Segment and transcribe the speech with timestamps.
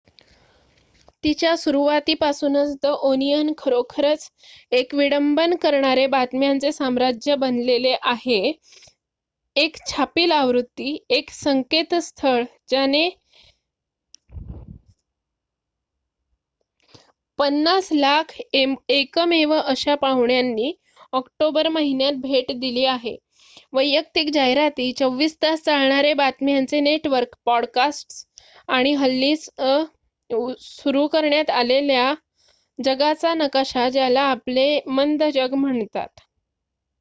[1.23, 4.31] तिच्या सुरुवातीपासूनच the Onion खरोखरच
[4.71, 8.53] एक विडंबन करणारे बातम्यांचे साम्राज्य बनलेले आहे
[9.55, 13.09] एक छापील आवृत्ती एक संकेतस्थळ ज्याने
[17.37, 20.73] 5,000,000 एकमेव अशा पाहुण्यांनी
[21.11, 23.17] ऑक्टोबर महिन्यात भेट दिली आहे
[23.73, 28.25] वैयक्तिक जाहिराती 24 तास चालणारे बातम्यांचे नेटवर्क पॉडकास्टस
[28.67, 29.49] आणि हल्लीच
[30.59, 32.13] सुरू करण्यात आलेला
[32.83, 36.19] जगाचा नकाशा ज्याला आपले मंद जग म्हणतात